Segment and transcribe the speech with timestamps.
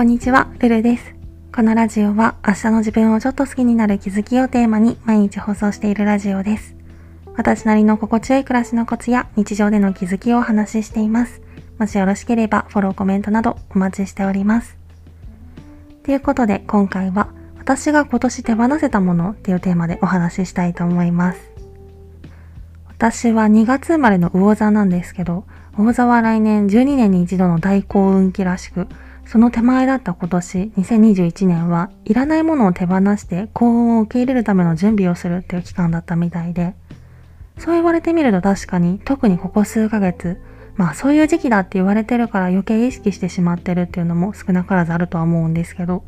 [0.00, 1.14] こんにちは、ルルです。
[1.54, 6.74] このラジオは明日の自分をちょっと好きになる気づきをテーマに毎日放送しているラジオです。
[7.36, 11.42] 私なりの心地よい暮らしのコツや日常での気づきをお話ししています。
[11.76, 14.78] もしよろしければフォロー、コメントなどお待ちしております。
[16.02, 21.50] ということで今回は私が今年手放せたものっていうテーマでお話ししたいと思います。
[22.88, 25.44] 私は2月生まれの魚座なんですけど、
[25.76, 28.88] 魚座は来年12年に一度の大幸運期らしく、
[29.30, 36.74] その手前だった今年2021年はいらないものを手放して幸運を受け入れるための準備をするっていう期間だったみたいで、
[37.56, 40.40] そう言われてみると確かに特にここ数ヶ月、
[40.74, 46.02] まあそういう時期だって言われてるから余計意識してしまってるっていうのも少なからずあるとは思うんですけど、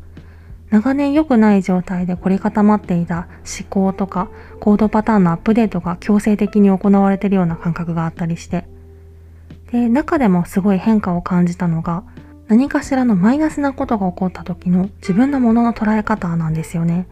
[0.69, 4.27] 長年良くない状態で凝り固まっていた思考とか
[4.59, 8.65] 行動パターンのアップデートが強制的に行われてるような感覚があったりして、
[9.71, 12.03] で、中でもすごい変化を感じたのが、
[12.47, 17.07] 何かしらのマイナスなことが起こった時の自分のものの捉え方なんですよね。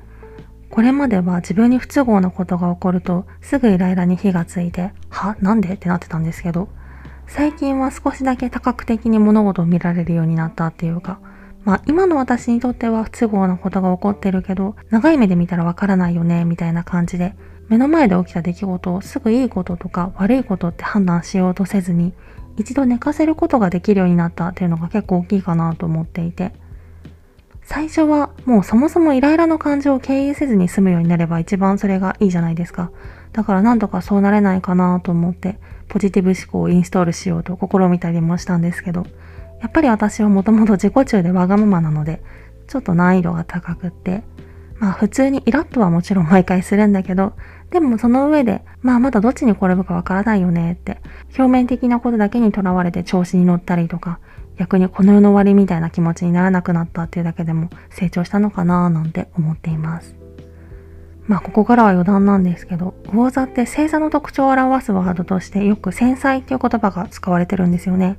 [0.69, 5.35] これまでは自分に不都合なことが起こるとすぐイライラに火がついて、は？
[5.41, 5.73] なんで？
[5.73, 6.69] ってなってたんですけど、
[7.27, 11.19] 最近は少しだけ多角的に物事を見られるようになったっていうか、
[11.65, 17.35] まあ今の私にとっては不都合なことが起こってるけど、長い目で見たらわからないよね、みたいな感じで、
[17.67, 22.13] 目の前で起きた出来事をすぐいいこととか悪いことって判断しようとせずに、
[22.57, 26.53] 一度寝かせることができるようになったっていうのが結構大きいかなと思っていて、
[27.63, 32.91] 最初はもうそもそもイライラの感情を経由せずに済むようになれば一番それがいいじゃないですか。
[33.31, 39.05] だからなんとかそうなれないかなと思って、ポジティブ思考をインストールしようと試みたりもしたんですけど、
[39.61, 42.21] やっぱり私はもともと自己中でわがままなので、
[42.67, 44.23] ちょっと難易度が高くって、
[44.81, 47.33] まあ普通にイラッとはもちろん毎回するんだけど、
[47.69, 50.97] でもその上で、まあまだどっちに転ぶかわからないよねって、
[51.37, 54.19] 表面的なことだけにとらわれて調子に乗ったりとか、
[54.57, 60.15] 逆にこの世の終わりみたいな気持ちにならなくなったっていうだけでも成長したのかななんて思っています。
[61.27, 68.17] まあここからは余談なんですけど、魚座って星座の特徴を表すワードとしてよく繊細っていう言葉が使われてるんですよね。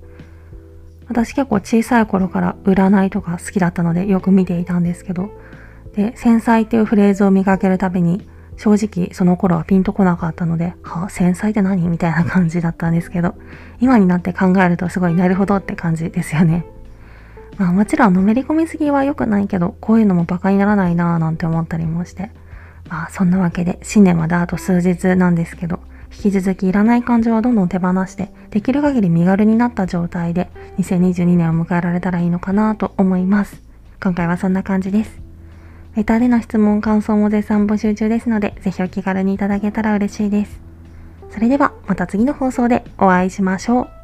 [1.08, 5.30] 私結構小さい頃から占いとか好きだったのでよく見ていたんですけど、
[5.94, 8.26] で、繊細っていうフレーズを見かけるたびに
[8.56, 13.34] 正直その頃はピンとこなかったので、は繊細って何みたいな感じだったんですけど、
[13.80, 16.66] 今になって考えるとすごいなるほどって感じですよね。
[17.58, 22.31] まあもちろんのめり込みすぎは良くないけど、こういうのも馬鹿にならないなぁなんて思ったりもして。
[22.88, 25.81] まあそんなわけで新年まであと数日なんですけど、
[26.12, 33.62] 引き続きいらない感情はどんどん手放して、できる限り身軽になった状態で2022年を迎えられたらいいのかなと思います。
[34.02, 35.21] 今回はそんな感じです。
[35.94, 40.60] レタでの質問、感想も絶賛募集中ですので、ぜひお気軽にいただけたら嬉しいです。
[41.30, 44.01] それではまた次の放送でお会いしましょう。